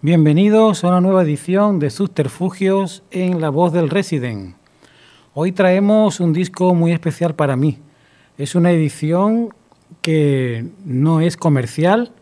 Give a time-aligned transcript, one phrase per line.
[0.00, 4.56] Bienvenidos a una nueva edición de Subterfugios en la voz del Resident.
[5.34, 7.78] Hoy traemos un disco muy especial para mí.
[8.38, 9.52] Es una edición
[10.02, 12.12] que no es comercial,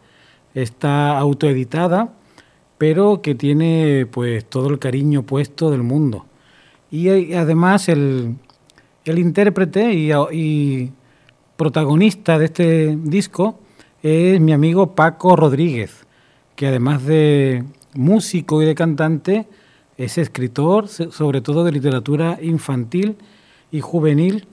[0.54, 2.12] está autoeditada,
[2.78, 6.26] pero que tiene pues todo el cariño puesto del mundo.
[6.90, 8.36] Y además el,
[9.04, 10.92] intérprete y, y
[11.56, 13.60] protagonista de este disco
[14.02, 16.06] es mi amigo Paco Rodríguez,
[16.54, 17.64] que además de
[17.94, 19.46] músico y de cantante,
[19.96, 23.16] es escritor, sobre todo de literatura infantil
[23.72, 24.46] y juvenil,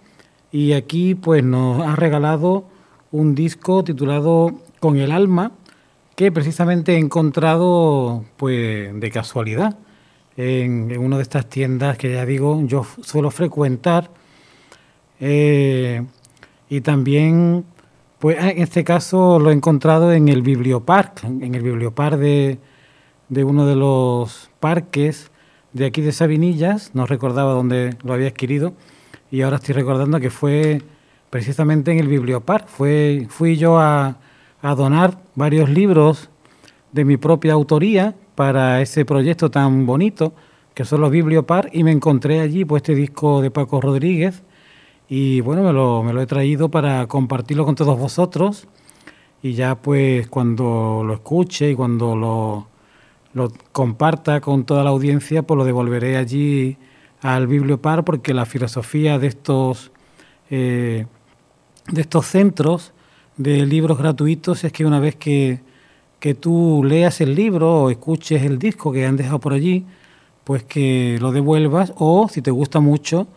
[0.52, 2.66] y aquí pues nos ha regalado
[3.13, 5.52] un disco titulado Con el alma,
[6.16, 9.78] que precisamente he encontrado pues de casualidad
[10.36, 14.09] en, una de estas tiendas que ya digo yo suelo frecuentar
[15.20, 16.03] eh,
[16.70, 17.66] y también
[18.17, 22.58] pues en este caso lo he encontrado en el Bibliopark, en el Bibliopark de,
[23.30, 25.30] de uno de los parques
[25.72, 28.73] de aquí de Sabinillas, no recordaba dónde lo había adquirido
[29.30, 30.81] y ahora estoy recordando que fue
[31.34, 32.67] precisamente en el Bibliopar.
[32.67, 34.17] Fue, fui yo a,
[34.62, 36.30] a donar varios libros
[36.92, 40.34] de mi propia autoría para ese proyecto tan bonito
[40.76, 44.44] que son los Bibliopar y me encontré allí pues este disco de Paco Rodríguez
[45.09, 48.67] y bueno, me lo, me lo he traído para compartirlo con todos vosotros
[49.42, 52.67] y ya pues cuando lo escuche y cuando lo,
[53.34, 56.78] lo comparta con toda la audiencia, pues lo devolveré allí
[57.22, 59.92] al Bibliopar porque la filosofía de estos,
[60.52, 61.08] eh,
[61.92, 62.94] de estos centros
[63.38, 65.59] de libros gratuitos es que una vez que,
[66.20, 69.86] que tú leas el libro o escuches el disco que han dejado por allí,
[70.44, 73.27] pues que lo devuelvas o, si te gusta mucho,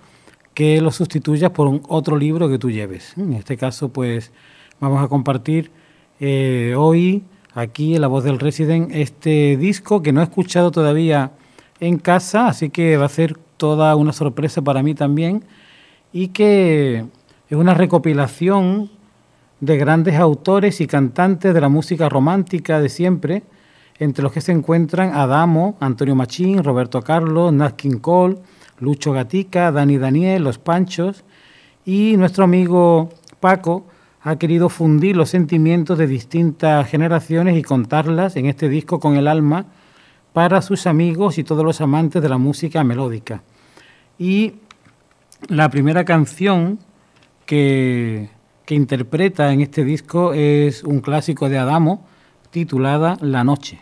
[0.54, 3.16] que lo sustituyas por un otro libro que tú lleves.
[3.16, 4.32] En este caso, pues
[4.80, 5.70] vamos a compartir
[6.20, 7.24] eh, hoy
[7.54, 11.32] aquí en La Voz del Resident este disco que no he escuchado todavía
[11.80, 15.44] en casa, así que va a ser toda una sorpresa para mí también
[16.12, 17.04] y que
[17.48, 18.90] es una recopilación
[19.60, 23.44] de grandes autores y cantantes de la música romántica de siempre,
[23.98, 28.38] entre los que se encuentran Adamo, Antonio Machín, Roberto Carlos, Nat King Cole,
[28.80, 31.24] Lucho Gatica, Dani Daniel, Los Panchos
[31.84, 33.86] y nuestro amigo Paco,
[34.22, 39.28] ha querido fundir los sentimientos de distintas generaciones y contarlas en este disco con el
[39.28, 39.66] alma
[40.32, 43.44] para sus amigos y todos los amantes de la música melódica.
[44.18, 44.54] Y
[45.48, 46.80] la primera canción
[47.46, 48.28] que,
[48.68, 52.04] interpreta en este disco es un clásico de Adamo
[52.50, 53.80] titulada La Noche.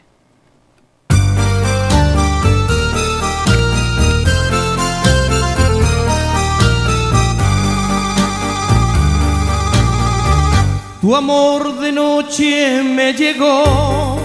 [11.00, 14.16] Tu amor de noche me llegó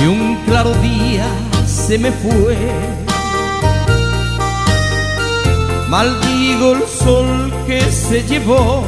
[0.00, 1.26] y un claro día
[1.66, 3.01] se me fue.
[5.92, 8.82] Maldigo el sol que se llevó.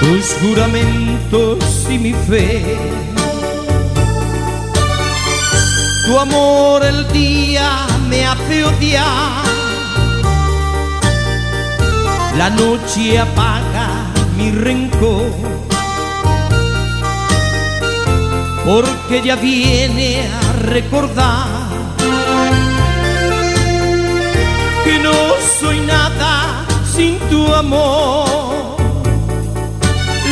[0.00, 2.76] Tus juramentos y mi fe.
[6.06, 9.44] Tu amor el día me hace odiar.
[12.36, 15.30] La noche apaga mi rencor,
[18.64, 21.55] porque ya viene a recordar
[24.86, 25.18] que no
[25.58, 26.64] soy nada
[26.94, 28.76] sin tu amor.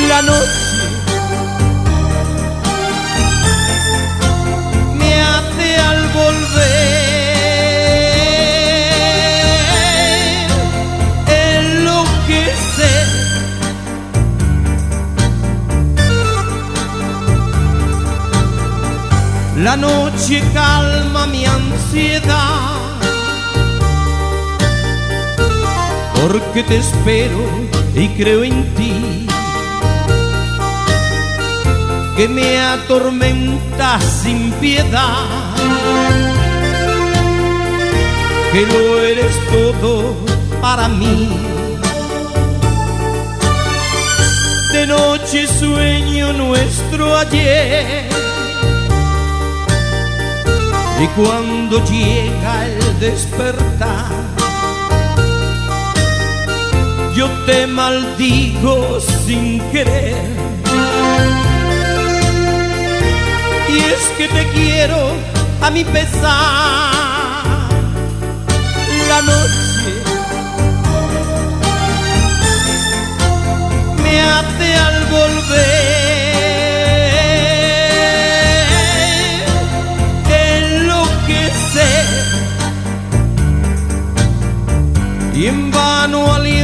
[0.08, 0.64] La noche
[19.64, 22.93] La noche calma mi ansiedad,
[26.28, 27.38] porque te espero
[27.94, 29.26] y creo en ti,
[32.16, 35.54] que me atormenta sin piedad,
[38.52, 40.16] que lo eres todo
[40.62, 41.28] para mí.
[44.72, 48.08] De noche sueño nuestro ayer.
[51.02, 54.43] Y cuando llega el despertar,
[57.14, 60.16] yo te maldigo sin querer.
[63.68, 65.12] Y es que te quiero
[65.60, 66.92] a mi pesar.
[69.08, 69.90] La noche
[74.02, 75.94] me hace al volver.
[85.36, 86.63] y en vano aliento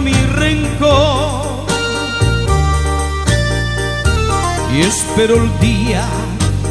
[0.00, 1.66] mi rencor.
[4.74, 6.04] Y espero el día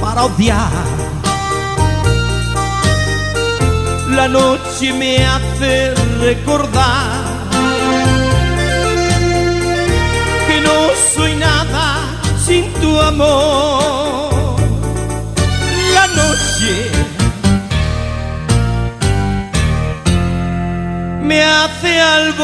[0.01, 0.72] para odiar.
[4.10, 7.25] La noche me hace recordar
[10.48, 10.77] que no
[11.16, 11.86] soy nada
[12.45, 14.56] sin tu amor.
[15.94, 17.06] La noche
[21.22, 22.36] me hace al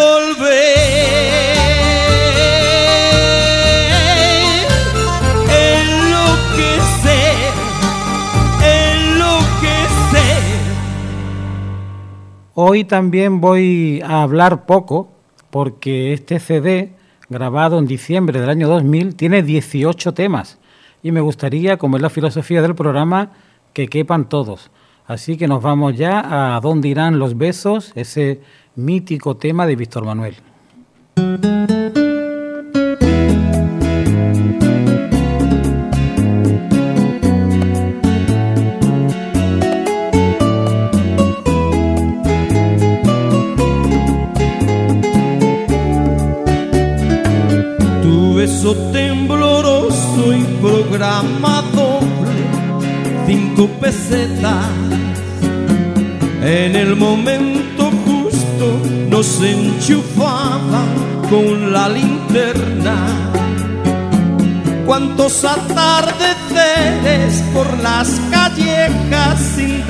[12.64, 15.10] Hoy también voy a hablar poco
[15.50, 16.94] porque este CD,
[17.28, 20.60] grabado en diciembre del año 2000, tiene 18 temas
[21.02, 23.32] y me gustaría, como es la filosofía del programa,
[23.74, 24.70] que quepan todos.
[25.08, 28.42] Así que nos vamos ya a dónde irán los besos, ese
[28.76, 30.51] mítico tema de Víctor Manuel.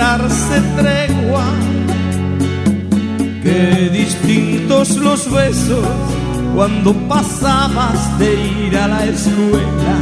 [0.01, 1.45] Darse tregua.
[3.43, 5.87] Qué distintos los besos
[6.55, 8.29] cuando pasabas de
[8.65, 9.95] ir a la escuela.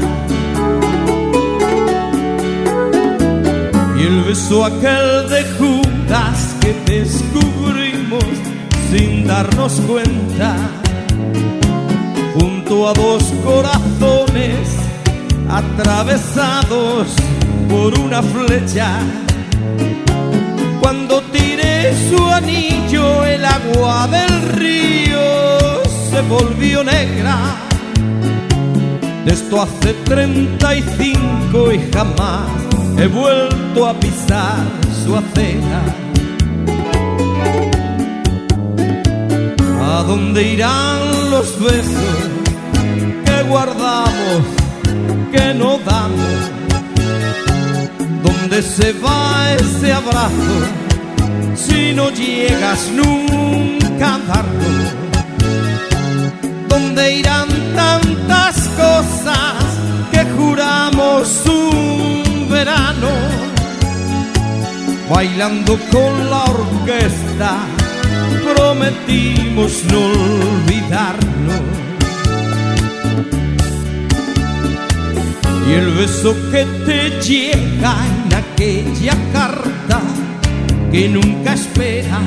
[3.97, 8.29] Y el beso aquel de Judas que descubrimos
[8.89, 10.55] sin darnos cuenta,
[12.35, 14.65] junto a dos corazones
[15.49, 17.07] atravesados
[17.69, 18.89] por una flecha.
[22.07, 27.37] Su anillo, el agua del río se volvió negra.
[29.25, 32.49] De esto hace 35 y jamás
[32.97, 34.65] he vuelto a pisar
[35.03, 35.81] su acera.
[39.81, 42.17] ¿A dónde irán los besos
[43.25, 44.41] que guardamos,
[45.31, 46.39] que no damos?
[48.23, 50.78] ¿Dónde se va ese abrazo
[51.65, 54.69] si no llegas nunca a darlo?
[56.67, 59.63] ¿Dónde irán tantas cosas
[60.11, 63.09] que juramos un verano?
[65.09, 67.57] Bailando con la orquesta
[68.53, 71.59] prometimos no olvidarnos.
[75.67, 79.78] Y el beso que te llega en aquella carta
[80.91, 82.21] que nunca esperas,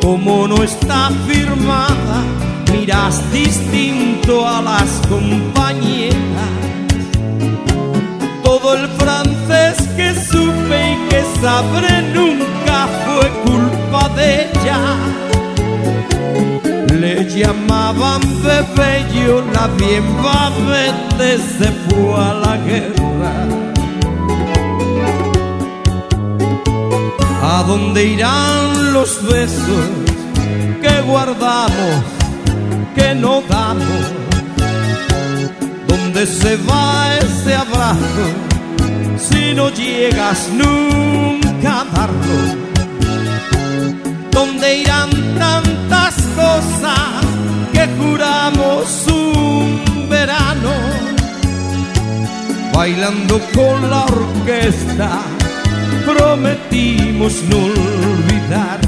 [0.00, 2.22] como no está firmada,
[2.72, 6.16] miras distinto a las compañeras.
[8.42, 14.80] Todo el francés que supe y que sabré nunca fue culpa de ella.
[16.98, 20.04] Le llamaban bebé, yo la bien
[21.58, 23.79] se fue a la guerra.
[27.60, 29.84] ¿A dónde irán los besos
[30.80, 32.02] que guardamos,
[32.94, 34.04] que no damos?
[35.86, 38.24] ¿Dónde se va ese abrazo
[39.18, 42.38] si no llegas nunca a darlo?
[44.30, 47.26] ¿Dónde irán tantas cosas
[47.74, 50.72] que juramos un verano?
[52.72, 55.20] Bailando con la orquesta,
[56.14, 58.80] prometimos no olvidar.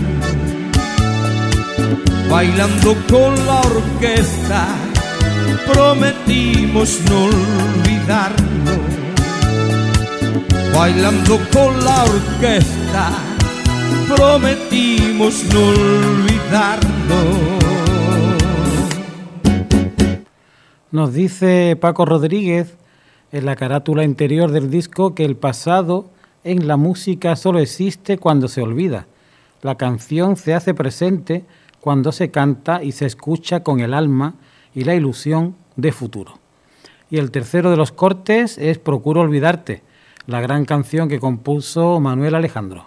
[2.30, 4.66] Bailando con la orquesta,
[5.72, 8.78] prometimos no olvidarnos.
[10.74, 13.10] Bailando con la orquesta,
[14.14, 16.92] prometimos no olvidarnos.
[20.90, 22.74] Nos dice Paco Rodríguez
[23.32, 26.11] en la carátula interior del disco que el pasado
[26.44, 29.06] en la música solo existe cuando se olvida.
[29.62, 31.44] La canción se hace presente
[31.80, 34.34] cuando se canta y se escucha con el alma
[34.74, 36.38] y la ilusión de futuro.
[37.10, 39.82] Y el tercero de los cortes es Procuro olvidarte,
[40.26, 42.86] la gran canción que compuso Manuel Alejandro.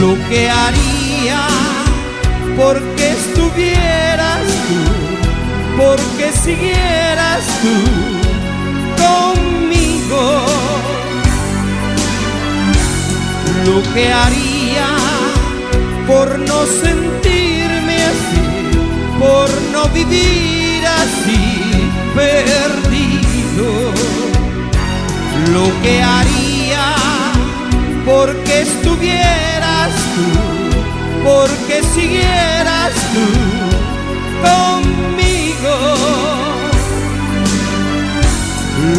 [0.00, 1.46] lo que haría
[2.56, 7.76] porque estuvieras tú, porque siguieras tú
[9.02, 10.46] conmigo.
[13.66, 14.88] Lo que haría
[16.06, 18.44] por no sentirme así,
[19.18, 23.92] por no vivir así perdido.
[25.52, 26.94] Lo que haría
[28.04, 29.53] porque estuvieras
[30.14, 30.26] tú,
[31.24, 33.26] porque siguieras tú
[34.46, 35.74] conmigo.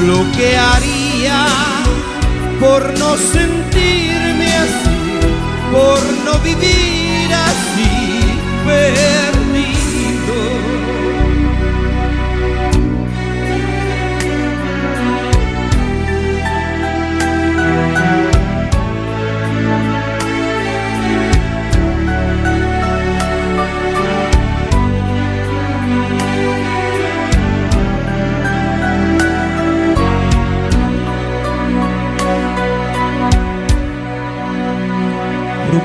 [0.07, 1.45] Lo que haría
[2.59, 4.97] por no sentirme así,
[5.71, 7.95] por no vivir así.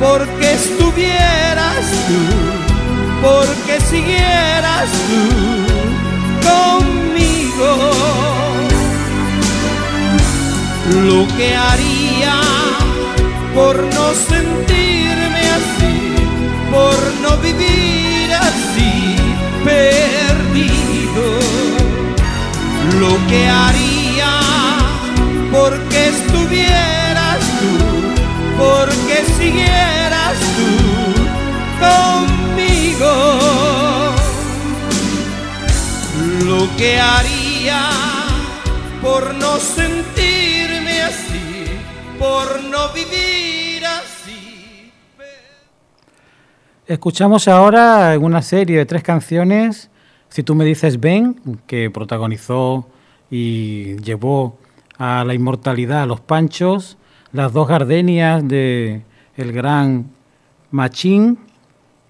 [0.00, 2.22] porque estuvieras tú,
[3.26, 5.22] porque siguieras tú
[6.48, 7.70] conmigo.
[11.06, 12.40] Lo que haría
[13.54, 15.96] por no sentirme así,
[16.70, 19.16] por no vivir así,
[19.64, 21.24] perdido.
[23.00, 23.88] Lo que haría
[25.50, 27.07] porque estuvieras tú
[28.58, 30.70] porque siguieras tú
[31.78, 33.12] conmigo.
[36.44, 37.90] Lo que haría
[39.00, 41.66] por no sentirme así,
[42.18, 44.92] por no vivir así.
[46.86, 49.90] Escuchamos ahora una serie de tres canciones,
[50.30, 52.86] Si tú me dices ven, que protagonizó
[53.30, 54.58] y llevó
[54.98, 56.98] a la inmortalidad a los Panchos,
[57.32, 59.02] las dos gardenias de
[59.36, 60.10] el gran
[60.70, 61.38] Machín,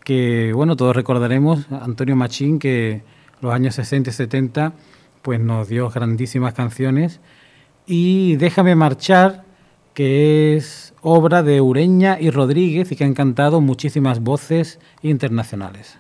[0.04, 3.02] que bueno, todos recordaremos, Antonio Machín, que
[3.40, 4.72] los años 60 y 70
[5.22, 7.20] pues nos dio grandísimas canciones.
[7.86, 9.44] Y Déjame marchar,
[9.94, 15.98] que es obra de Ureña y Rodríguez y que han cantado muchísimas voces internacionales.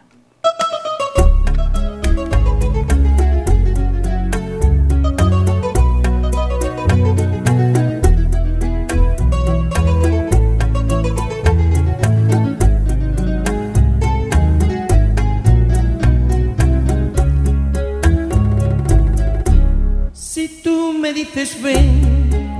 [21.38, 22.58] Dices ven,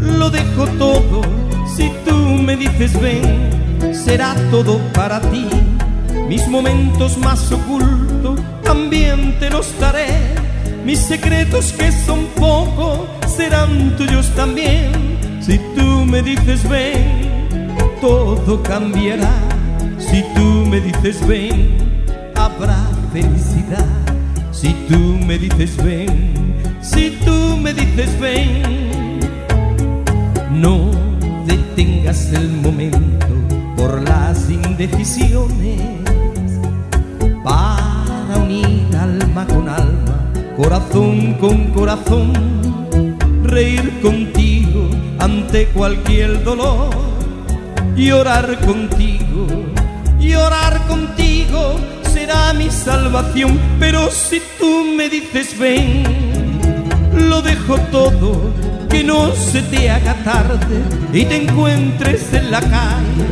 [0.00, 1.20] lo dejo todo.
[1.66, 3.50] Si tú me dices ven,
[3.92, 5.48] será todo para ti.
[6.28, 10.06] Mis momentos más ocultos también te los daré.
[10.84, 14.92] Mis secretos que son pocos serán tuyos también.
[15.40, 17.48] Si tú me dices ven,
[18.00, 19.34] todo cambiará.
[19.98, 22.04] Si tú me dices ven,
[22.36, 22.78] habrá
[23.12, 23.86] felicidad.
[24.52, 26.39] Si tú me dices ven,
[26.80, 29.20] si tú me dices ven,
[30.50, 30.90] no
[31.46, 33.26] detengas el momento
[33.76, 35.80] por las indecisiones.
[37.42, 42.32] Para unir alma con alma, corazón con corazón,
[43.44, 46.90] reír contigo ante cualquier dolor,
[47.96, 49.46] llorar contigo,
[50.18, 51.76] llorar contigo
[52.12, 56.29] será mi salvación, pero si tú me dices ven,
[57.20, 58.52] lo dejo todo,
[58.88, 63.26] que no se te haga tarde y te encuentres en la calle,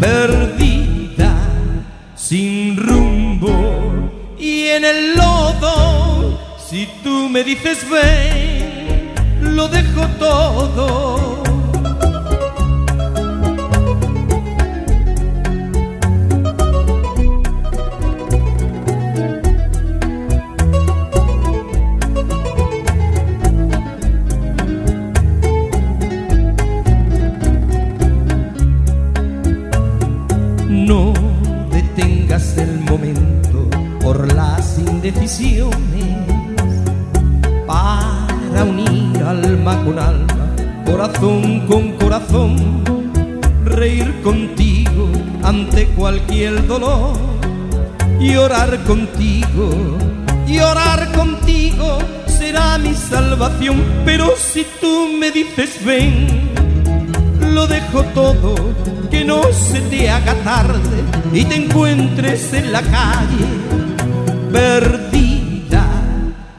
[0.00, 1.34] perdida,
[2.14, 6.38] sin rumbo y en el lodo.
[6.58, 11.29] Si tú me dices ven, lo dejo todo
[43.80, 45.08] reír contigo
[45.42, 47.16] ante cualquier dolor,
[48.20, 49.96] llorar contigo,
[50.46, 56.26] llorar contigo será mi salvación, pero si tú me dices ven,
[57.54, 58.54] lo dejo todo,
[59.10, 60.98] que no se te haga tarde
[61.32, 63.48] y te encuentres en la calle
[64.52, 65.86] perdida,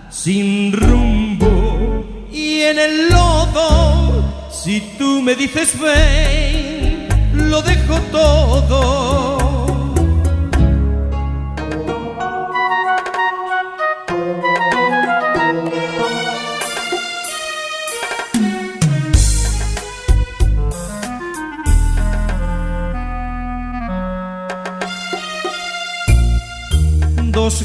[0.09, 2.03] sin rumbo
[2.33, 4.49] y en el lodo.
[4.49, 6.40] Si tú me dices ven,
[7.51, 9.41] lo dejo todo.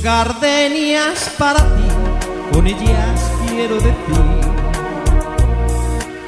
[0.03, 1.88] gardenias para ti,
[2.53, 4.40] con ellas quiero decir,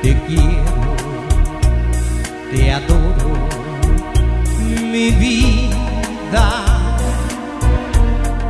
[0.03, 0.75] te quiero,
[2.51, 3.18] te adoro,
[4.99, 6.47] mi vida.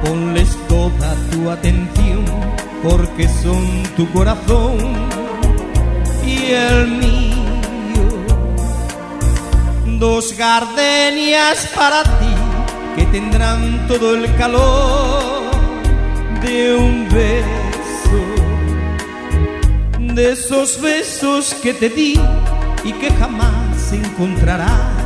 [0.02, 2.24] Ponles toda tu atención,
[2.82, 3.64] porque son
[3.96, 4.76] tu corazón
[6.24, 6.36] y
[6.68, 8.06] el mío.
[10.04, 12.34] Dos gardenias para ti
[12.96, 15.50] que tendrán todo el calor
[16.44, 18.20] de un beso,
[20.14, 22.14] de esos besos que te di
[22.84, 24.97] y que jamás encontrarás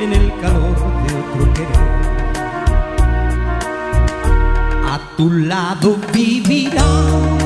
[0.00, 1.90] en el calor de otro querer.
[4.92, 7.38] A tu lado vivirán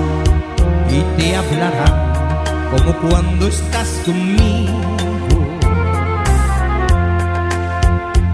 [0.89, 2.15] y te hablarán
[2.71, 4.81] como cuando estás conmigo.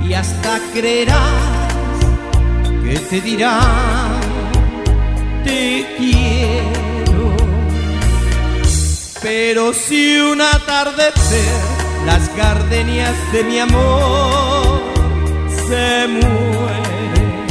[0.06, 1.74] Y hasta creerás
[2.84, 4.20] que te dirán
[5.44, 7.36] te quiero.
[9.22, 11.69] Pero si un atardecer
[12.06, 14.80] las gardenias de mi amor
[15.68, 17.46] se mueren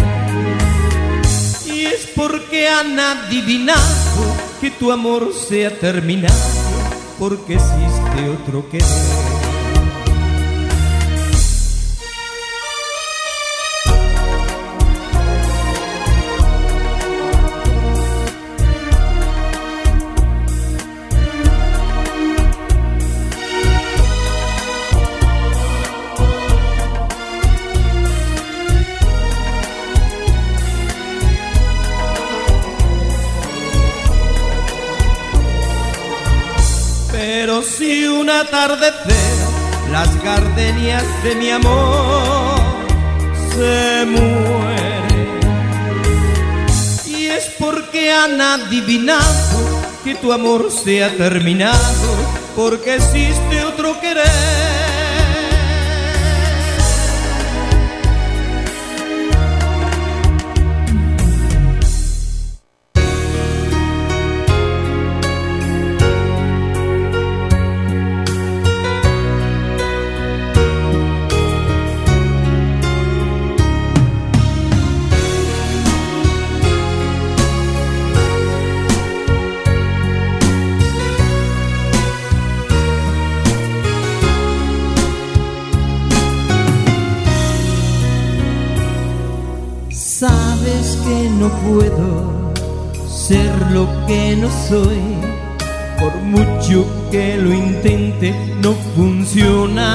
[1.66, 3.80] y es porque han adivinado
[4.60, 6.36] que tu amor se ha terminado
[7.18, 9.29] porque existe otro querer.
[38.60, 39.38] Atardecer
[39.90, 42.60] las gardenias de mi amor
[43.56, 45.40] se mueren.
[47.08, 49.60] Y es porque han adivinado
[50.04, 52.10] que tu amor se ha terminado
[52.56, 54.69] porque existe otro querer
[91.40, 92.54] no puedo
[93.08, 95.00] ser lo que no soy.
[95.98, 99.88] Por mucho que lo intente, no funciona.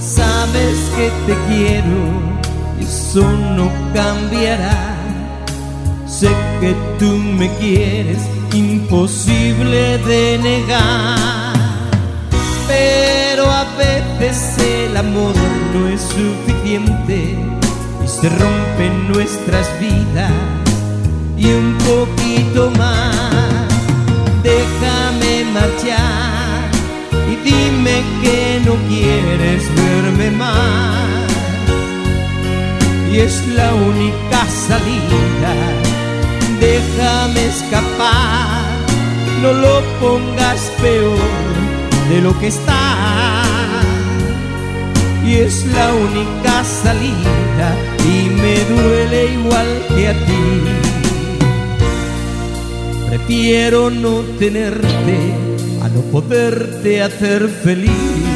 [0.00, 1.98] Sabes que te quiero,
[2.80, 3.22] eso
[3.56, 4.96] no cambiará.
[6.06, 6.28] Sé
[6.60, 8.22] que tú me quieres,
[8.52, 11.52] imposible de negar.
[12.66, 15.34] Pero a veces el amor
[15.74, 17.61] no es suficiente
[18.20, 20.30] se rompen nuestras vidas
[21.36, 23.68] y un poquito más.
[24.42, 26.68] Déjame marchar
[27.30, 31.32] y dime que no quieres verme más.
[33.10, 35.54] Y es la única salida.
[36.60, 38.62] Déjame escapar,
[39.42, 41.18] no lo pongas peor
[42.08, 43.11] de lo que está
[45.24, 50.42] y es la única salida y me duele igual que a ti.
[53.08, 55.34] Prefiero no tenerte
[55.82, 58.31] a no poderte hacer feliz.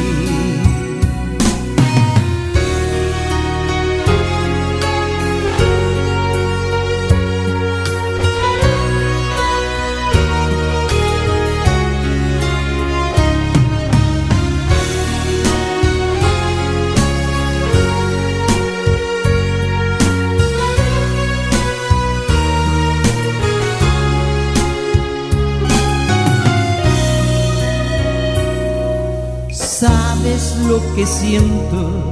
[30.96, 32.10] Que siento,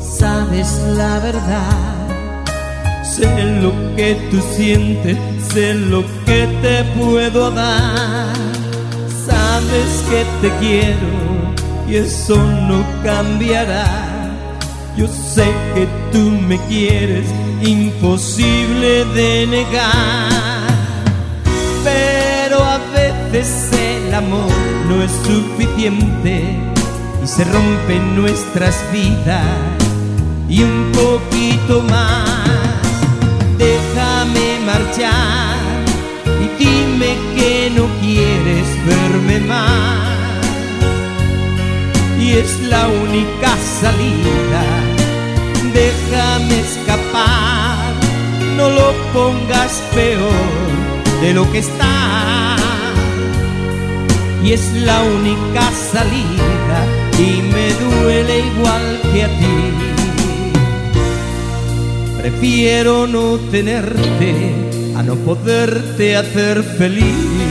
[0.00, 2.08] sabes la verdad.
[3.04, 3.28] Sé
[3.60, 5.18] lo que tú sientes,
[5.52, 8.34] sé lo que te puedo dar.
[9.26, 11.12] Sabes que te quiero
[11.86, 14.32] y eso no cambiará.
[14.96, 17.26] Yo sé que tú me quieres,
[17.60, 20.64] imposible de negar.
[21.84, 22.78] Pero a
[23.30, 24.50] veces el amor
[24.88, 26.73] no es suficiente
[27.24, 29.46] y se rompen nuestras vidas
[30.46, 32.28] y un poquito más.
[33.56, 35.56] Déjame marchar
[36.42, 40.46] y dime que no quieres verme más.
[42.20, 44.64] Y es la única salida.
[45.72, 47.94] Déjame escapar,
[48.56, 52.56] no lo pongas peor de lo que está.
[54.44, 59.56] Y es la única salida y me duele igual que a ti.
[62.18, 64.54] Prefiero no tenerte
[64.96, 67.43] a no poderte hacer feliz.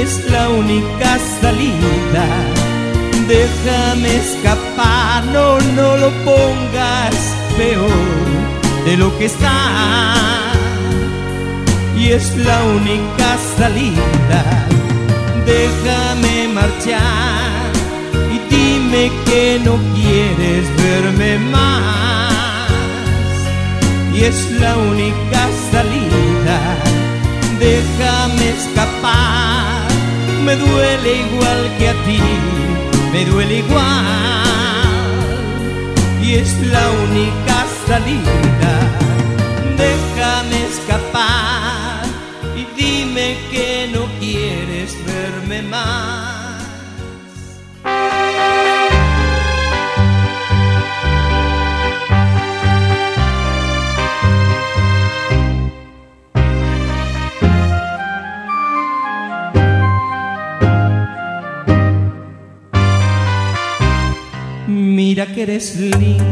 [0.00, 2.26] Es la única salida,
[3.26, 7.14] déjame escapar, no, no lo pongas
[7.56, 8.26] peor
[8.84, 10.14] de lo que está.
[11.96, 14.42] Y es la única salida,
[15.44, 17.72] déjame marchar
[18.34, 22.38] y dime que no quieres verme más
[24.18, 26.58] y es la única salida.
[27.58, 29.47] Déjame escapar,
[30.48, 32.18] me duele igual que a ti,
[33.12, 34.06] me duele igual
[36.22, 39.07] y es la única salida.
[65.42, 66.24] Eres linda,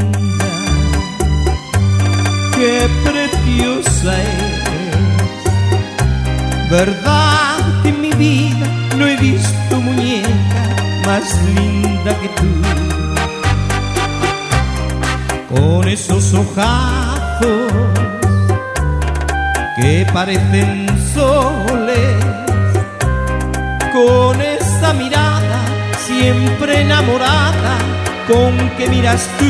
[2.56, 5.40] qué preciosa eres,
[6.70, 8.66] verdad que en mi vida
[8.96, 10.28] no he visto muñeca
[11.06, 11.22] más
[11.54, 12.46] linda que tú.
[15.54, 17.72] Con esos ojazos
[19.76, 22.24] que parecen soles,
[23.92, 25.64] con esa mirada
[26.06, 27.95] siempre enamorada
[28.26, 29.44] con que miras tú.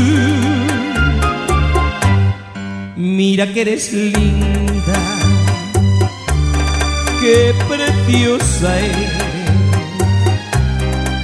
[2.96, 4.98] Mira que eres linda,
[7.20, 9.26] qué preciosa eres.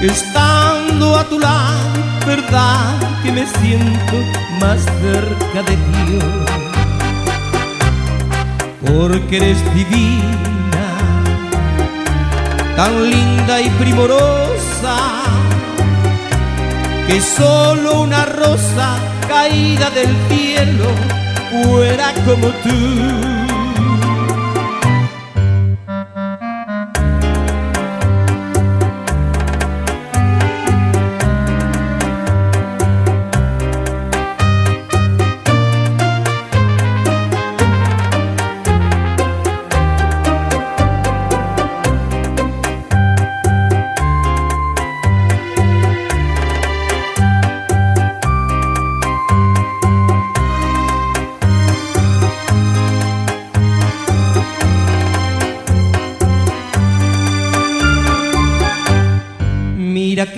[0.01, 1.91] Estando a tu lado,
[2.27, 4.17] verdad que me siento
[4.61, 6.25] más cerca de Dios.
[8.85, 10.87] Porque eres divina,
[12.77, 15.23] tan linda y primorosa
[17.13, 18.97] que solo una rosa
[19.29, 20.89] caída del cielo
[21.51, 23.42] fuera como tú.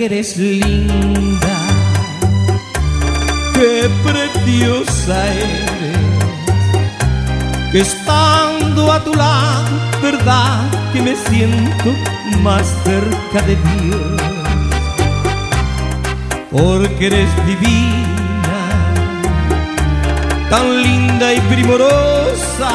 [0.05, 1.57] Eres linda,
[3.55, 5.97] qué preciosa eres,
[7.71, 9.65] que estando a tu lado,
[10.03, 11.89] verdad que me siento
[12.43, 14.21] más cerca de Dios,
[16.51, 18.57] porque eres divina,
[20.51, 22.73] tan linda y primorosa,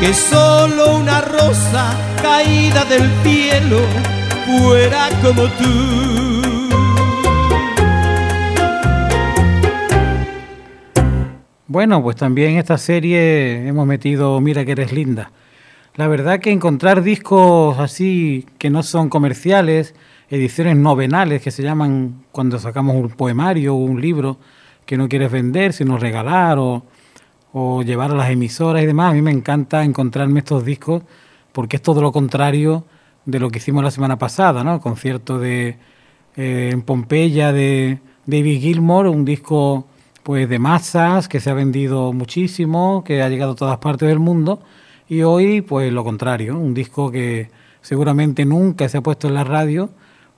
[0.00, 3.80] que solo una rosa caída del cielo
[5.22, 5.64] como tú.
[11.66, 15.30] Bueno, pues también en esta serie hemos metido Mira que eres linda.
[15.96, 19.94] La verdad que encontrar discos así que no son comerciales,
[20.30, 24.38] ediciones novenales que se llaman cuando sacamos un poemario o un libro
[24.86, 26.84] que no quieres vender, sino regalar o,
[27.52, 31.02] o llevar a las emisoras y demás, a mí me encanta encontrarme estos discos
[31.52, 32.84] porque es todo lo contrario
[33.28, 34.74] de lo que hicimos la semana pasada, ¿no?
[34.76, 35.76] El concierto de
[36.36, 39.86] eh, en Pompeya de David Gilmour, un disco
[40.22, 44.18] pues de masas que se ha vendido muchísimo, que ha llegado a todas partes del
[44.18, 44.60] mundo
[45.10, 47.50] y hoy pues lo contrario, un disco que
[47.82, 49.90] seguramente nunca se ha puesto en la radio,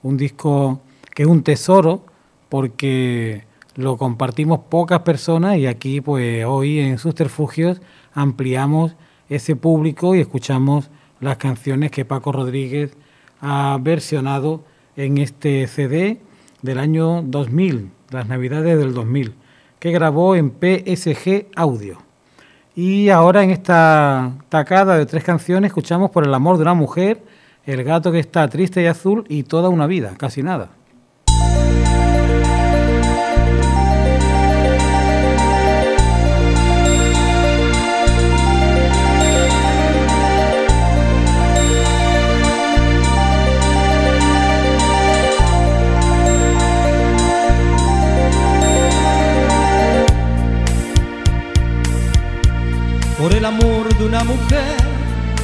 [0.03, 0.81] un disco
[1.15, 2.03] que es un tesoro
[2.49, 7.81] porque lo compartimos pocas personas y aquí pues hoy en Susterfugios
[8.13, 8.95] ampliamos
[9.29, 10.89] ese público y escuchamos
[11.21, 12.97] las canciones que Paco Rodríguez
[13.39, 14.63] ha versionado
[14.97, 16.19] en este CD
[16.61, 19.33] del año 2000, las Navidades del 2000,
[19.79, 21.99] que grabó en PSG Audio.
[22.75, 27.21] Y ahora en esta tacada de tres canciones escuchamos Por el amor de una mujer,
[27.65, 30.69] El gato que está triste y azul y Toda una vida, casi nada.
[54.01, 54.77] De una mujer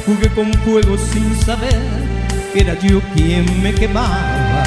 [0.04, 1.80] jugué con fuego sin saber
[2.52, 4.64] que era yo quien me quemaba.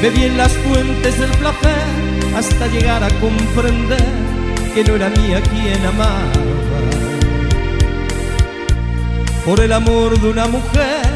[0.00, 1.86] Bebí en las fuentes del placer
[2.36, 4.04] hasta llegar a comprender
[4.74, 6.32] que no era mía quien amaba.
[9.44, 11.06] Por el amor de una mujer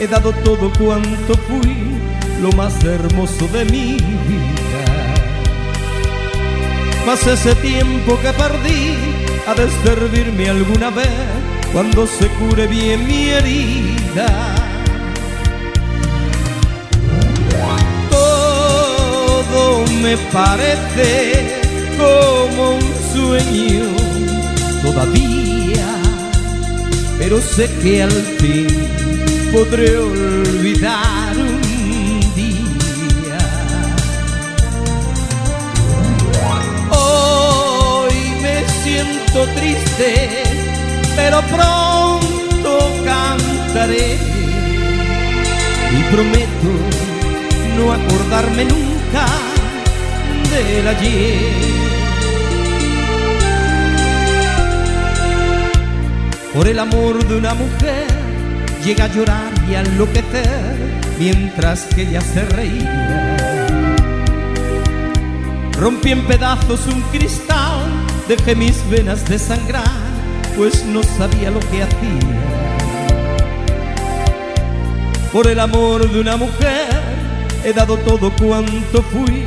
[0.00, 1.76] he dado todo cuanto fui,
[2.40, 4.88] lo más hermoso de mi vida
[7.08, 11.08] más ese tiempo que perdí ha de servirme alguna vez
[11.72, 14.54] cuando se cure bien mi herida.
[18.10, 21.60] Todo me parece
[21.96, 23.84] como un sueño
[24.82, 25.88] todavía,
[27.18, 28.66] pero sé que al fin
[29.52, 31.17] podré olvidar
[39.28, 40.42] siento triste,
[41.16, 44.16] pero pronto cantaré
[45.92, 46.72] y prometo
[47.76, 49.26] no acordarme nunca
[50.50, 51.78] del ayer.
[56.54, 58.06] Por el amor de una mujer
[58.84, 60.76] llega a llorar y a enloquecer
[61.18, 63.48] mientras que ella se reía.
[65.78, 67.67] Rompí en pedazos un cristal,
[68.28, 69.84] dejé mis venas de sangrar,
[70.56, 72.58] pues no sabía lo que hacía.
[75.32, 76.88] Por el amor de una mujer
[77.64, 79.42] he dado todo cuanto fui,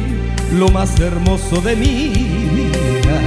[0.53, 3.19] lo más hermoso de mi vida.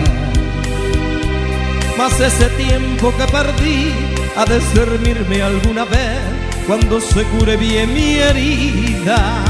[1.97, 3.93] Mas ese tiempo que perdí
[4.37, 6.19] ha de servirme alguna vez
[6.67, 9.44] cuando se cure bien mi herida.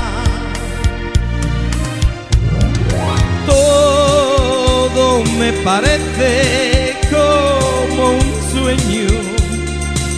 [4.95, 9.09] Todo me parece como un sueño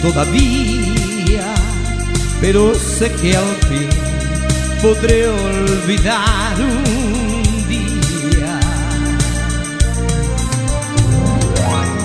[0.03, 1.55] todavía,
[2.39, 3.89] pero sé que al fin
[4.79, 8.59] podré olvidar un día.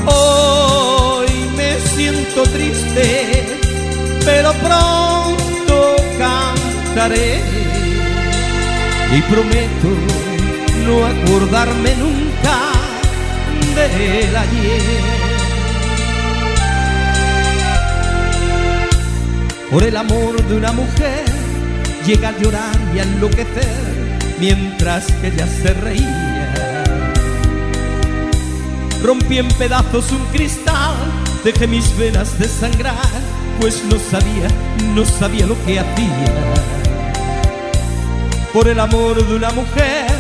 [0.07, 3.59] Hoy me siento triste,
[4.25, 7.43] pero pronto cantaré
[9.15, 9.89] y prometo
[10.87, 12.32] no acordarme nunca
[19.71, 21.25] Por el amor de una mujer
[22.07, 24.03] llega a llorar y a enloquecer
[24.39, 26.85] mientras que ella se reía.
[29.03, 30.95] Rompí en pedazos un cristal,
[31.43, 32.95] dejé mis venas de sangrar,
[33.61, 34.49] pues no sabía,
[34.95, 36.55] no sabía lo que hacía.
[38.53, 40.11] Por el amor de una mujer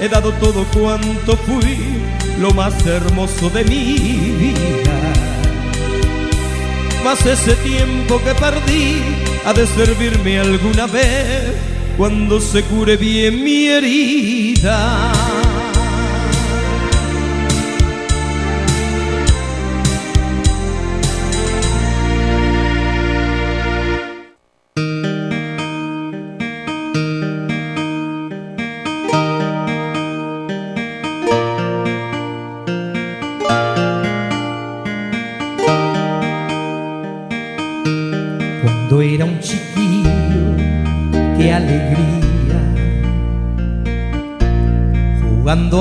[0.00, 2.02] he dado todo cuanto fui,
[2.40, 5.12] lo más hermoso de mi vida.
[7.04, 8.96] Mas ese tiempo que perdí
[9.44, 11.54] ha de servirme alguna vez
[11.96, 15.29] cuando se cure bien mi herida.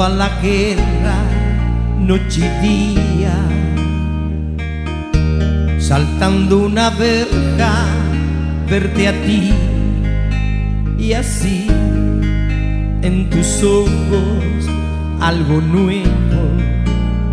[0.03, 1.17] A la guerra,
[1.99, 3.35] noche y día.
[5.77, 7.85] Saltando una verja,
[8.69, 9.51] verte a ti.
[10.97, 11.67] Y así,
[13.01, 14.69] en tus ojos,
[15.19, 16.43] algo nuevo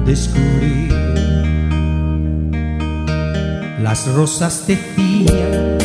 [0.04, 0.88] descubrí.
[3.82, 5.78] Las rosas decían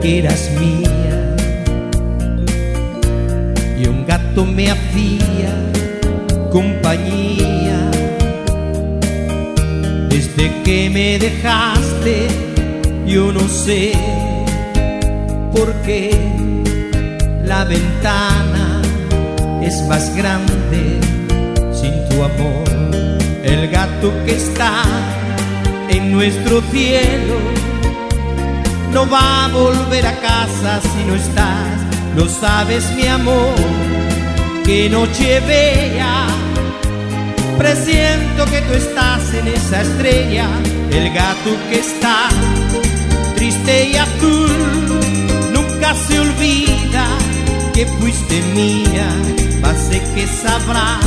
[0.00, 1.36] que eras mía
[3.78, 5.66] y un gato me hacía
[6.50, 7.90] compañía.
[10.08, 12.28] Desde que me dejaste,
[13.06, 13.92] yo no sé
[15.52, 16.10] por qué
[17.44, 18.82] la ventana
[19.62, 21.00] es más grande
[21.72, 22.68] sin tu amor.
[23.42, 24.82] El gato que está
[25.88, 27.36] en nuestro cielo
[28.92, 31.86] no va a volver a casa si no estás.
[32.16, 33.54] Lo sabes, mi amor,
[34.64, 36.35] que noche bella.
[37.58, 40.48] Presiento que tú estás en esa estrella,
[40.90, 42.28] el gato que está
[43.34, 44.50] triste y azul.
[45.52, 47.06] Nunca se olvida
[47.72, 49.08] que fuiste mía,
[49.88, 51.04] sé que sabrás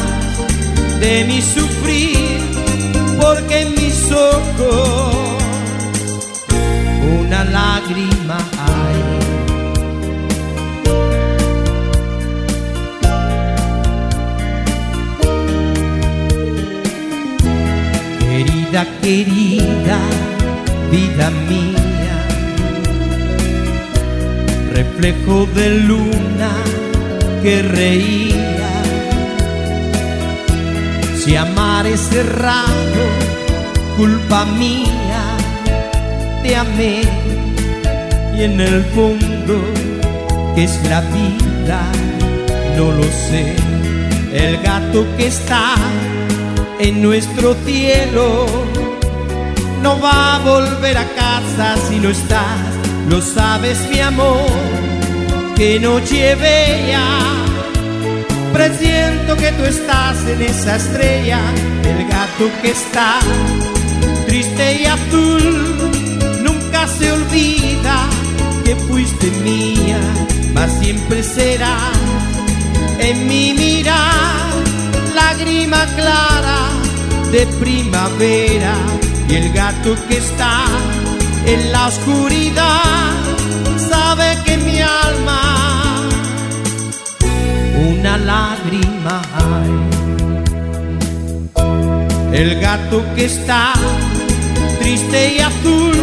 [1.00, 2.42] de mi sufrir
[3.20, 5.40] porque en mis ojos
[7.20, 8.38] una lágrima
[19.02, 20.00] Querida,
[20.90, 22.16] vida mía,
[24.72, 26.52] reflejo de luna
[27.44, 28.72] que reía.
[31.18, 33.04] Si amar es cerrado,
[33.98, 35.24] culpa mía,
[36.42, 37.02] te amé
[38.38, 39.62] y en el fondo,
[40.56, 41.82] que es la vida,
[42.78, 43.56] no lo sé.
[44.32, 45.76] El gato que está
[46.80, 48.46] en nuestro cielo
[49.84, 52.60] no va a volver a casa si no estás.
[53.10, 54.50] Lo sabes, mi amor,
[55.56, 57.04] que noche bella.
[58.54, 61.40] Presiento que tú estás en esa estrella,
[61.84, 63.20] el gato que está
[64.26, 65.92] triste y azul.
[66.44, 68.08] Nunca se olvida
[68.64, 70.00] que fuiste mía,
[70.54, 71.78] mas siempre será
[73.00, 74.49] en mi mirar
[75.40, 76.60] lágrima clara
[77.32, 78.74] de primavera
[79.30, 80.66] y el gato que está
[81.46, 83.14] en la oscuridad
[83.90, 86.10] sabe que mi alma
[87.90, 89.72] una lágrima hay.
[92.34, 93.74] El gato que está
[94.80, 95.98] triste y azul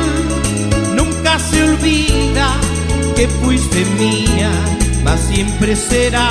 [0.95, 2.49] nunca se olvida
[3.14, 4.51] que fuiste mía,
[5.05, 6.30] mas siempre será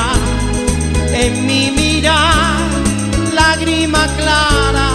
[1.14, 2.65] en mi mirar
[3.36, 4.88] lágrima clara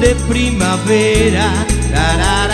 [0.00, 1.48] de primavera.
[1.92, 2.51] toda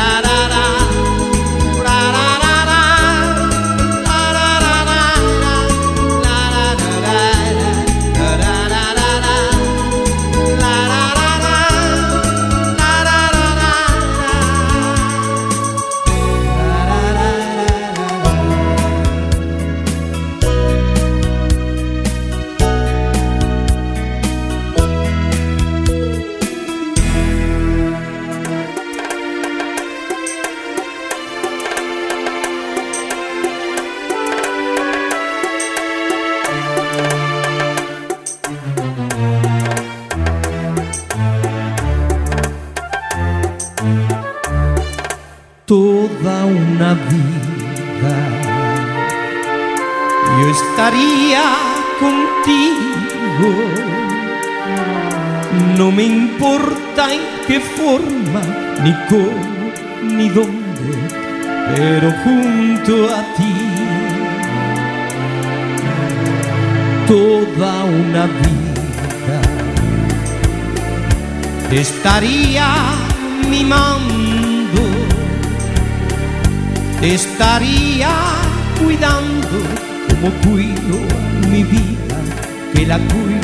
[46.48, 48.14] una vida.
[50.40, 51.42] Yo estaría
[52.00, 53.50] contigo,
[55.76, 58.40] no me importa en qué forma,
[58.82, 59.72] ni cómo,
[60.02, 60.92] ni dónde,
[61.74, 63.54] pero junto a ti.
[67.06, 68.58] Toda una vida
[71.70, 72.68] estaría
[73.48, 74.37] mimando
[77.02, 78.10] estaría
[78.82, 79.58] cuidando
[80.08, 80.98] como cuido
[81.48, 82.18] mi vida,
[82.74, 83.38] que la cuido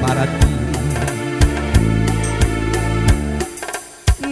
[0.00, 0.46] para ti.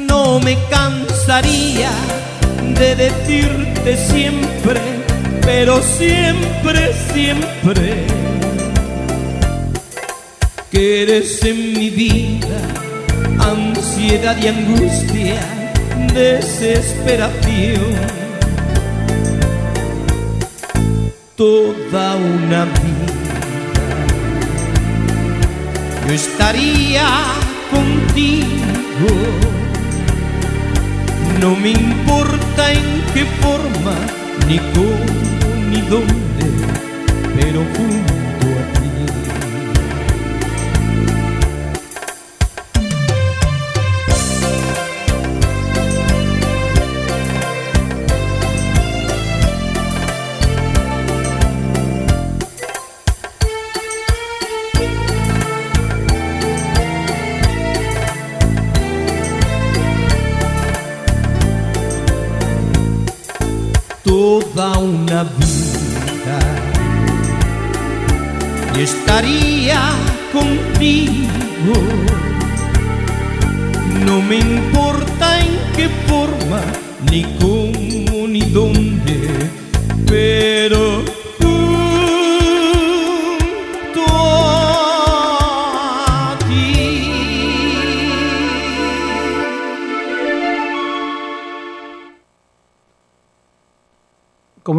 [0.09, 1.91] No me cansaría
[2.79, 4.81] de decirte siempre,
[5.43, 8.07] pero siempre, siempre,
[10.71, 12.62] que eres en mi vida
[13.39, 15.39] ansiedad y angustia,
[16.15, 18.24] desesperación
[21.37, 23.14] toda una vida.
[26.07, 27.09] Yo estaría
[27.70, 29.11] contigo,
[31.41, 33.97] no me importa en qué forma,
[34.47, 36.24] ni cómo, ni dónde,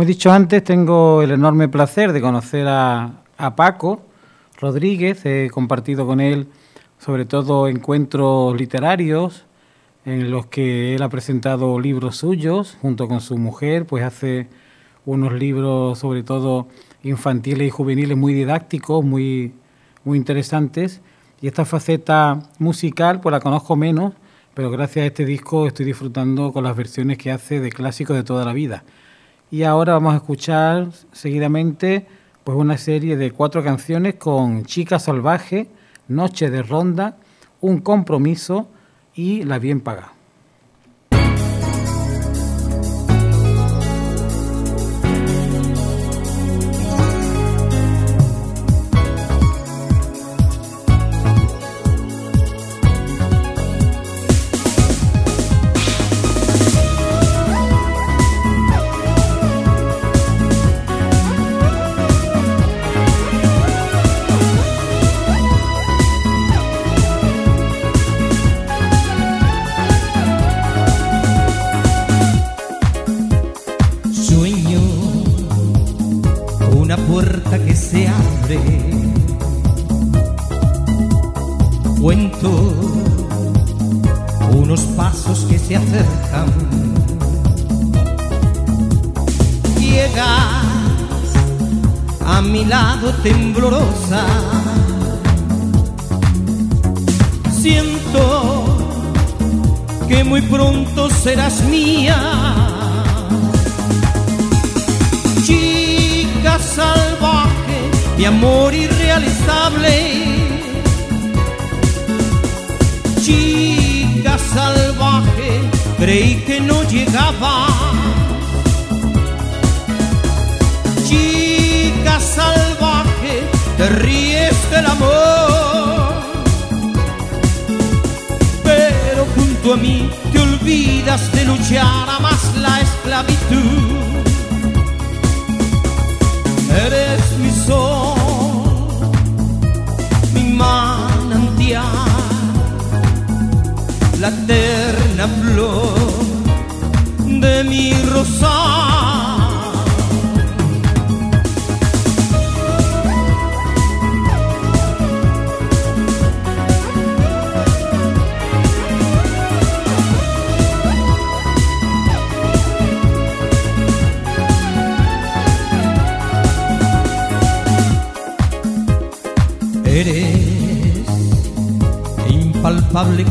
[0.06, 4.06] he dicho antes, tengo el enorme placer de conocer a, a Paco
[4.60, 5.26] Rodríguez.
[5.26, 6.48] He compartido con él
[7.00, 9.46] sobre todo encuentros literarios
[10.06, 14.48] en los que él ha presentado libros suyos junto con su mujer, pues hace
[15.08, 16.68] unos libros sobre todo
[17.02, 19.54] infantiles y juveniles muy didácticos, muy,
[20.04, 21.02] muy interesantes.
[21.42, 24.14] Y esta faceta musical pues la conozco menos,
[24.54, 28.24] pero gracias a este disco estoy disfrutando con las versiones que hace de clásicos de
[28.24, 28.84] toda la vida.
[29.56, 32.06] Y ahora vamos a escuchar seguidamente
[32.44, 35.70] pues una serie de cuatro canciones con Chica Salvaje,
[36.10, 37.16] Noche de Ronda,
[37.62, 38.68] Un Compromiso
[39.14, 40.15] y La Bien Paga.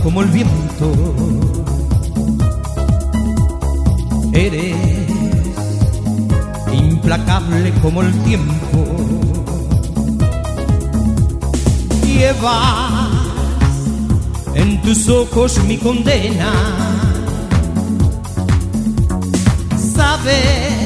[0.05, 0.92] Como el viento.
[4.32, 4.76] Eres
[6.72, 8.84] implacable como el tiempo.
[12.07, 13.09] Llevas
[14.55, 16.52] en tus ojos mi condena.
[19.96, 20.84] Sabes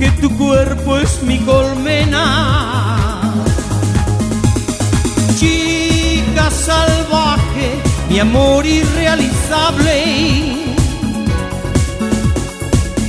[0.00, 3.20] que tu cuerpo es mi colmena.
[5.38, 7.39] Chica salvaje,
[8.10, 9.96] mi amor irrealizable.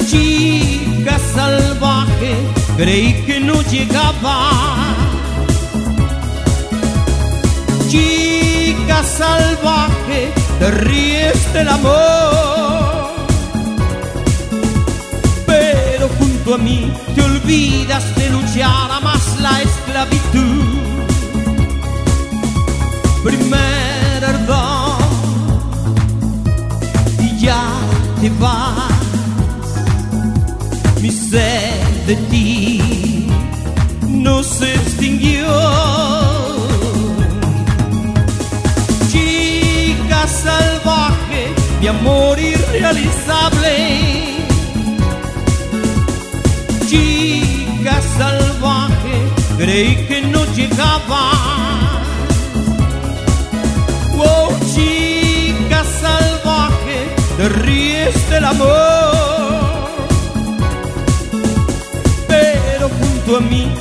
[0.07, 2.35] Chica salvaje,
[2.77, 4.51] creí que no llegaba.
[7.89, 13.11] Chica salvaje, te ríes del amor.
[15.47, 20.81] Pero junto a mí te olvidas de luchar a más la esclavitud
[23.23, 24.70] primer ardor
[31.01, 32.79] Mi sed de ti
[34.07, 35.47] no se extinguió.
[39.11, 43.75] Chica salvaje, mi amor irrealizable.
[46.87, 49.15] Chica salvaje,
[49.57, 51.31] creí que no llegaba.
[54.15, 56.97] Oh, chica salvaje,
[57.37, 57.49] te
[58.11, 59.11] ríes del amor.
[62.27, 63.71] Pero junto a mí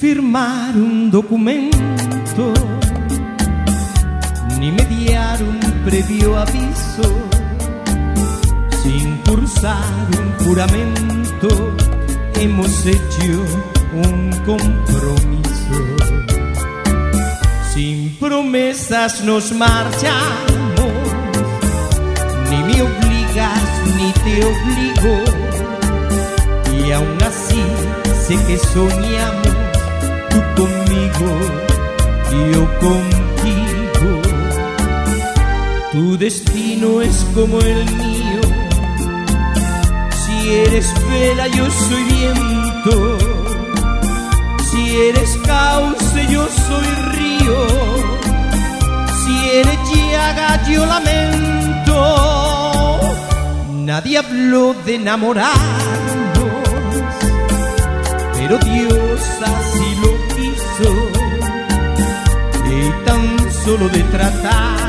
[0.00, 2.54] firmar un documento
[4.58, 7.06] ni mediar un previo aviso,
[8.82, 11.48] sin cursar un juramento,
[12.36, 13.44] hemos hecho
[13.92, 15.80] un compromiso.
[17.74, 20.94] Sin promesas nos marchamos,
[22.48, 23.64] ni me obligas
[23.98, 25.14] ni te obligo
[26.78, 27.62] y aún así
[28.26, 29.59] sé que soñamos
[30.60, 31.60] conmigo
[32.52, 34.10] yo contigo.
[35.92, 38.40] Tu destino es como el mío.
[40.22, 43.18] Si eres vela, yo soy viento.
[44.70, 46.86] Si eres cauce, yo soy
[47.16, 47.66] río.
[49.22, 51.96] Si eres llaga, yo lamento.
[53.72, 56.30] Nadie habló de enamorarnos
[58.40, 59.89] pero Dios así
[63.70, 64.79] solo de tratarnos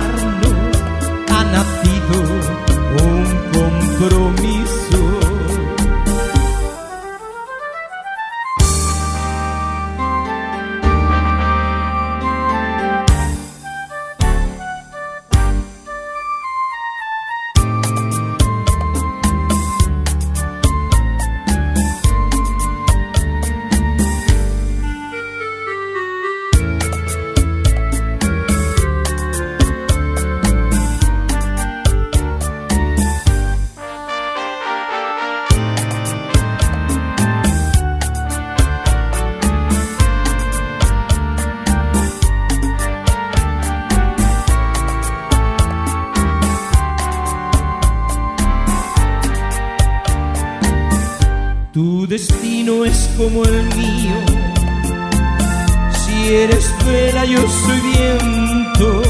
[57.25, 59.01] yo soy viento.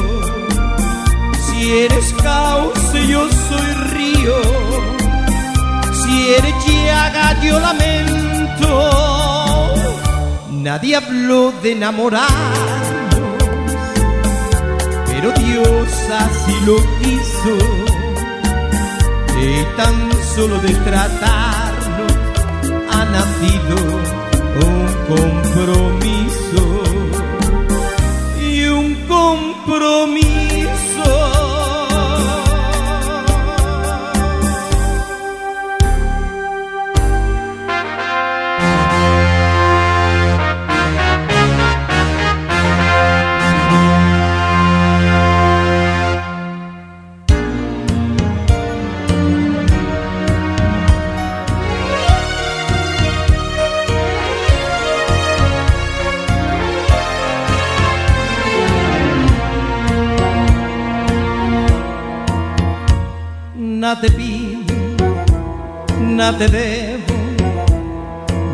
[1.46, 4.42] Si eres cauce, yo soy río.
[5.94, 8.72] Si eres llaga, yo lamento.
[10.52, 12.32] Nadie habló de enamorarnos,
[16.12, 17.58] así lo quiso
[19.42, 22.14] y tan solo de tratarnos
[22.92, 23.76] ha nacido
[24.68, 26.64] un compromiso
[64.02, 64.74] te pido,
[65.99, 67.14] nada te debo,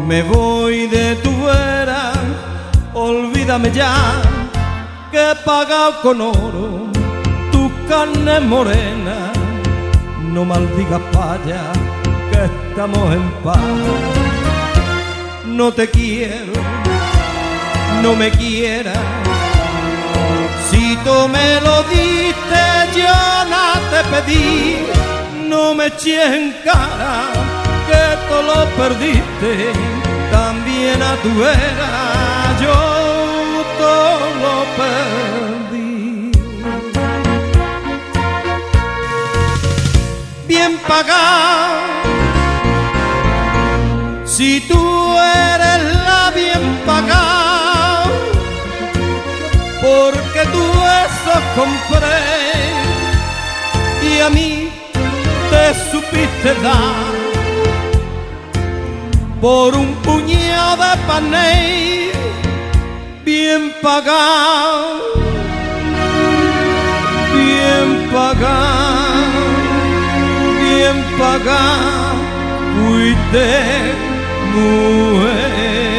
[0.06, 2.12] me voy de tu vera,
[2.94, 3.94] olvídame ya
[5.10, 6.88] que he pagado con oro
[7.54, 9.32] tu carne morena,
[10.34, 11.62] no maldigas paya
[12.30, 13.58] que estamos en paz,
[15.46, 16.52] no te quiero,
[18.04, 19.00] no me quieras,
[20.70, 22.64] si tú me lo diste
[22.98, 25.08] yo no te pedí
[25.48, 27.24] no me eches en cara
[27.88, 29.72] que tú lo perdiste,
[30.32, 32.18] también a tu era
[32.62, 32.78] yo
[33.78, 36.32] todo lo perdí.
[40.48, 41.78] Bien pagado,
[44.26, 48.12] si tú eres la bien pagado,
[49.82, 50.66] porque tú
[51.04, 52.48] eso compré
[54.02, 54.67] y a mí
[59.42, 62.12] por un puñado de panel
[63.24, 65.02] bien pagado,
[67.34, 69.44] bien pagado,
[70.62, 72.16] bien pagado,
[72.76, 73.46] fuiste
[74.54, 75.97] mujer.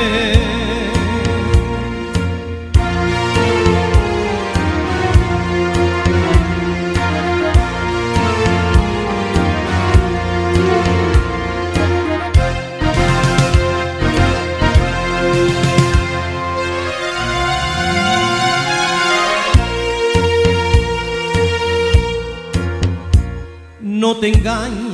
[24.20, 24.90] Te engaño,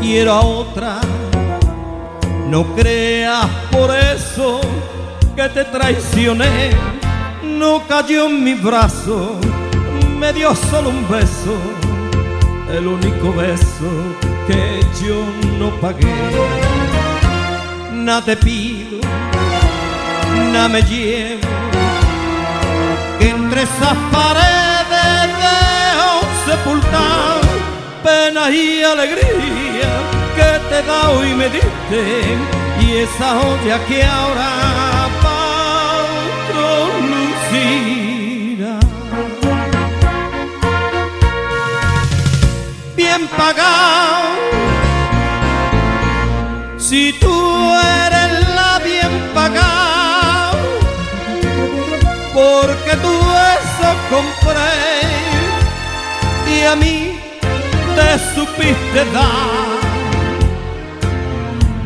[0.00, 1.00] quiero a otra.
[2.48, 4.60] No creas por eso
[5.34, 6.70] que te traicioné,
[7.42, 9.36] no cayó en mi brazo,
[10.18, 11.56] me dio solo un beso,
[12.72, 13.90] el único beso
[14.46, 15.24] que yo
[15.58, 16.06] no pagué.
[17.92, 19.00] Nada te pido,
[20.52, 21.40] nada me llevo,
[23.20, 27.45] entre esas paredes de sepultar
[28.06, 29.90] pena y alegría
[30.36, 32.02] que te da hoy me diste
[32.84, 34.50] y esa olla que ahora
[35.24, 35.40] va
[36.58, 37.92] lucida.
[42.94, 44.28] Bien pagado,
[46.78, 47.36] si tú
[48.04, 50.58] eres la bien pagado,
[52.32, 53.14] porque tú
[53.56, 54.76] eso compré
[56.54, 57.15] y a mí
[57.96, 59.78] te supiste dar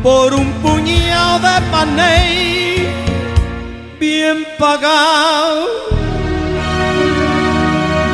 [0.03, 2.87] por un puñado de paney
[3.99, 5.67] bien pagado,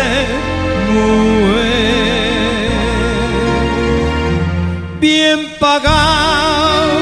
[5.00, 6.92] bien pagado,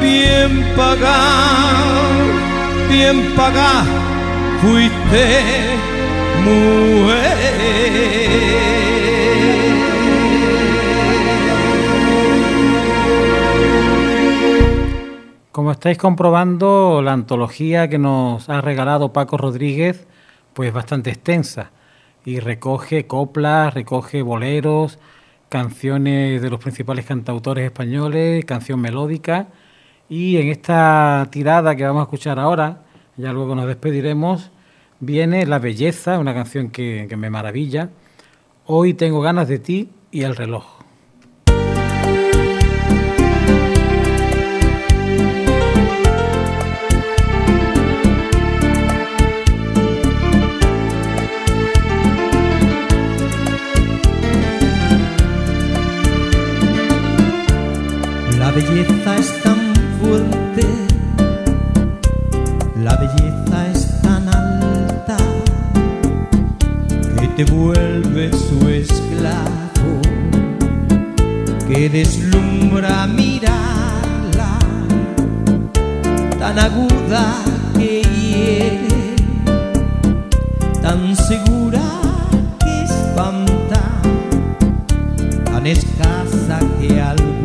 [0.00, 2.09] bien pagado
[4.60, 5.26] fuiste.
[15.52, 20.06] Como estáis comprobando, la antología que nos ha regalado Paco Rodríguez,
[20.54, 21.70] pues bastante extensa
[22.24, 24.98] y recoge coplas, recoge boleros,
[25.48, 29.48] canciones de los principales cantautores españoles, canción melódica
[30.10, 32.82] y en esta tirada que vamos a escuchar ahora,
[33.16, 34.50] ya luego nos despediremos,
[34.98, 37.90] viene La Belleza, una canción que, me maravilla.
[38.66, 40.64] Hoy tengo ganas de ti y el reloj.
[58.40, 59.59] La belleza es tan
[62.82, 65.16] la belleza es tan alta
[67.18, 70.00] que te vuelve su esclavo,
[71.68, 74.58] que deslumbra mirarla,
[76.38, 77.42] tan aguda
[77.74, 79.14] que hiere,
[80.82, 81.82] tan segura
[82.64, 83.82] que espanta,
[85.44, 87.39] tan escasa que al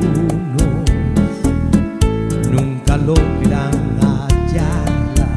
[3.06, 5.28] logran hallarla.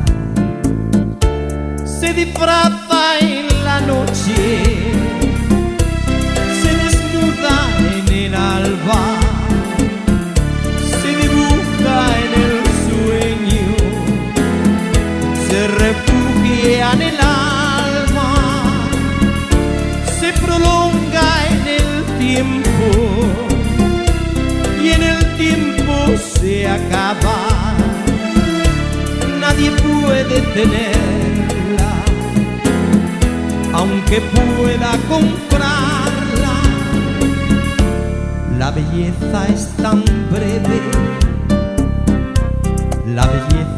[1.85, 4.88] Se disfraza en la noche,
[30.29, 32.05] puede tenerla,
[33.73, 36.55] aunque pueda comprarla.
[38.59, 40.81] La belleza es tan breve,
[43.07, 43.78] la belleza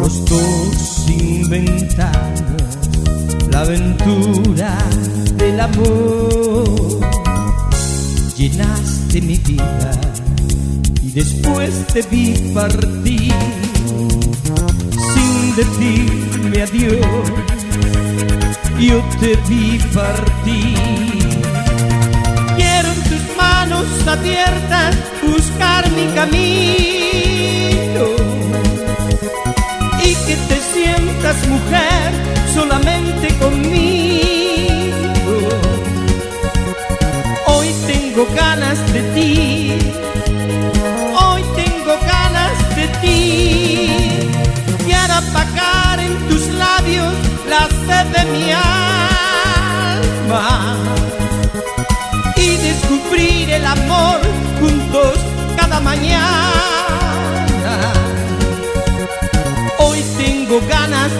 [0.00, 2.42] Los dos inventamos
[3.50, 4.76] la aventura
[5.36, 7.00] del amor.
[8.36, 9.92] Llenaste mi vida
[11.02, 13.32] y después te vi partir
[15.14, 17.06] sin decirme adiós,
[18.80, 20.78] yo te vi partir.
[22.56, 26.64] Quiero tus manos abiertas buscar mi camino
[31.48, 32.12] mujer
[32.52, 34.94] solamente conmigo.
[37.46, 39.63] Hoy tengo ganas de ti,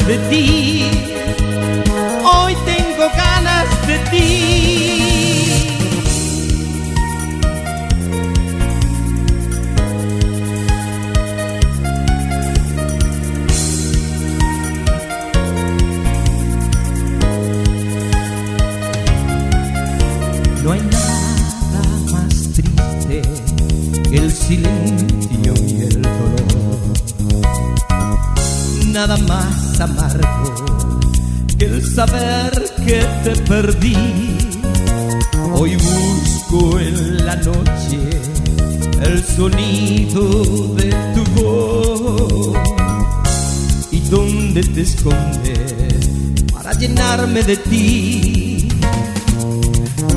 [0.06, 0.73] ganas
[33.48, 33.96] perdí.
[35.52, 37.98] Hoy busco en la noche
[39.02, 42.56] el sonido de tu voz
[43.90, 46.10] y dónde te escondes
[46.52, 48.68] para llenarme de ti,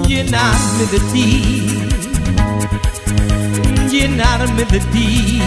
[0.07, 1.63] llenarme de ti,
[3.91, 5.41] llenarme de ti.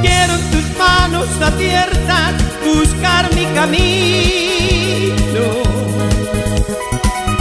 [0.00, 2.34] Quiero tus manos abiertas
[2.64, 3.44] buscar mi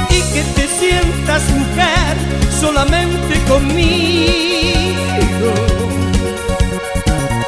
[0.09, 2.17] y que te sientas mujer
[2.59, 5.53] solamente conmigo.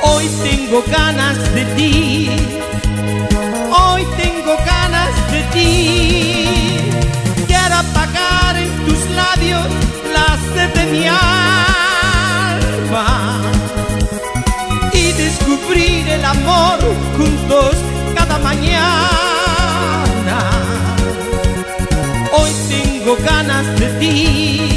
[0.03, 2.29] Hoy tengo ganas de ti,
[3.71, 6.45] hoy tengo ganas de ti.
[7.47, 9.67] Quiero apagar en tus labios
[10.13, 13.07] la sed de mi alma
[14.93, 16.79] y descubrir el amor
[17.17, 17.75] juntos
[18.15, 19.08] cada mañana.
[23.09, 24.68] Tengo ganas de ti,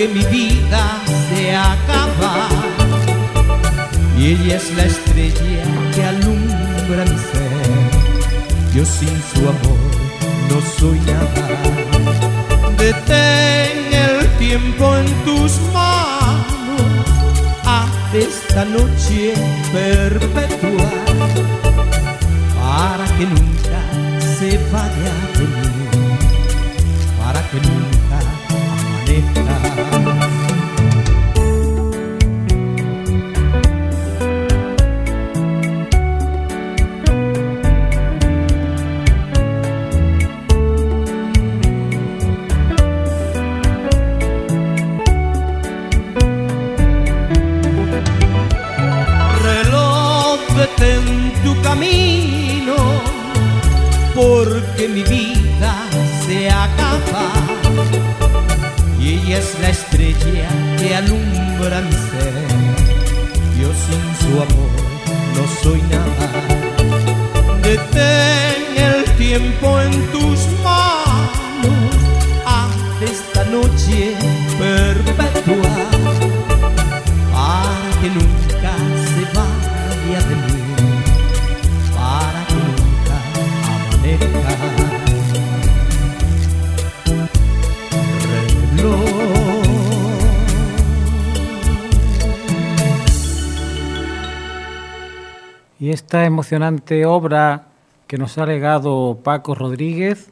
[0.00, 2.48] porque mi vida se acaba.
[4.18, 8.74] Y ella es la estrella que alumbra mi ser.
[8.74, 9.90] Yo sin su amor
[10.48, 11.44] no soy nada.
[12.78, 17.06] Detén el tiempo en tus manos,
[17.64, 19.34] haz esta noche
[19.72, 20.90] perpetua
[22.58, 23.80] para que nunca
[24.38, 25.70] se vaya de mí,
[27.22, 28.09] para que nunca
[29.10, 30.39] amanezca.
[96.24, 97.68] Emocionante obra
[98.06, 100.30] que nos ha legado Paco Rodríguez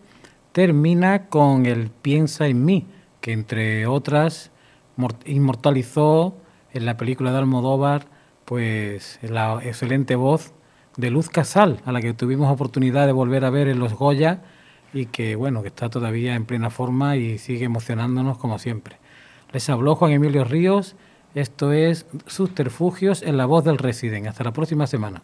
[0.52, 2.86] termina con el Piensa en mí,
[3.20, 4.50] que entre otras
[4.96, 6.36] mor- inmortalizó
[6.72, 8.06] en la película de Almodóvar
[8.44, 10.52] pues la excelente voz
[10.96, 14.42] de Luz Casal, a la que tuvimos oportunidad de volver a ver en los Goya
[14.92, 18.96] y que bueno, que está todavía en plena forma y sigue emocionándonos como siempre.
[19.52, 20.96] Les habló Juan Emilio Ríos,
[21.34, 24.26] esto es Subterfugios en la voz del Resident.
[24.26, 25.22] Hasta la próxima semana.